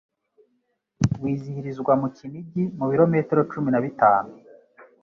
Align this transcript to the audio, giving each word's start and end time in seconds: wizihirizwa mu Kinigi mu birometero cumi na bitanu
wizihirizwa 1.21 1.93
mu 2.01 2.07
Kinigi 2.15 2.63
mu 2.77 2.85
birometero 2.91 3.41
cumi 3.51 3.69
na 3.71 3.79
bitanu 3.85 4.31